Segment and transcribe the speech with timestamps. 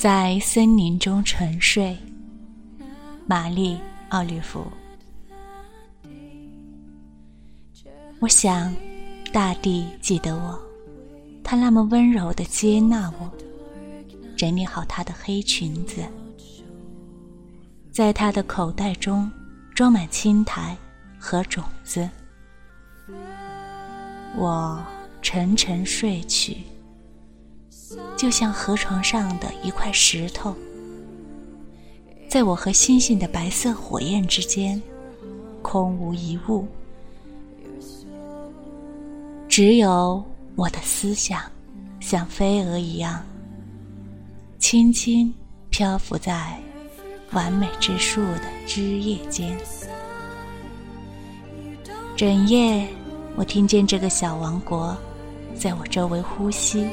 [0.00, 1.94] 在森林中沉睡，
[3.26, 3.74] 玛丽·
[4.08, 4.66] 奥利弗。
[8.18, 8.74] 我想，
[9.30, 10.58] 大地记得我，
[11.44, 13.30] 他那么温柔的接纳我，
[14.38, 16.02] 整理好他的黑裙子，
[17.90, 19.30] 在他的口袋中
[19.74, 20.74] 装满青苔
[21.18, 22.08] 和种子。
[24.34, 24.82] 我
[25.20, 26.56] 沉沉睡去，
[28.16, 30.54] 就像河床上的一块石头，
[32.28, 34.80] 在我和星星的白色火焰之间，
[35.62, 36.66] 空无一物。
[39.48, 40.22] 只有
[40.54, 41.42] 我的思想，
[41.98, 43.24] 像飞蛾一样，
[44.58, 45.32] 轻轻
[45.70, 46.56] 漂浮在
[47.32, 49.58] 完美之树的枝叶间。
[52.16, 52.86] 整夜，
[53.34, 54.96] 我听见这个小王国
[55.56, 56.86] 在我周围呼吸，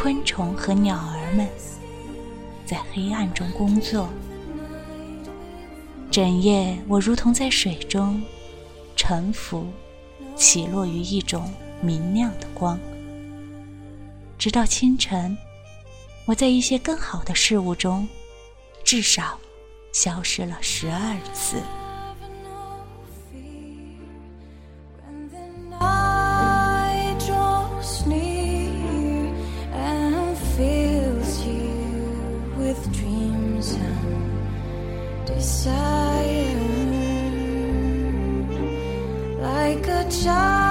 [0.00, 1.48] 昆虫和鸟儿们
[2.64, 4.08] 在黑暗中工作。
[6.08, 8.22] 整夜，我如同在水中
[8.94, 9.66] 沉浮。
[10.36, 12.78] 起落于一种明亮的光，
[14.38, 15.36] 直到清晨，
[16.26, 18.08] 我在一些更好的事物中，
[18.84, 19.36] 至少
[19.90, 21.56] 消失了十二次。
[32.68, 36.54] with dreams and desire
[39.40, 40.67] like a child.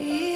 [0.00, 0.29] Yeah.